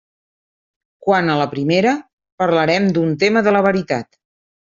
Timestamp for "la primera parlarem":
1.41-2.89